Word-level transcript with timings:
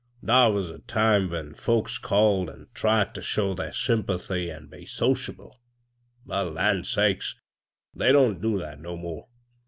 Thar 0.25 0.51
was 0.51 0.71
a 0.71 0.79
time 0.79 1.29
when 1.29 1.53
folks 1.53 1.99
called, 1.99 2.49
an' 2.49 2.65
tried 2.73 3.13
ter 3.13 3.21
show 3.21 3.53
thdr 3.53 3.75
sympathy 3.75 4.49
an' 4.49 4.65
be 4.65 4.83
sociable; 4.83 5.61
but, 6.25 6.53
land 6.55 6.87
sakes 6.87 7.35
I 7.95 7.99
they 8.07 8.11
don't 8.11 8.41
do 8.41 8.57
that 8.57 8.79
no 8.79 8.97
more. 8.97 9.27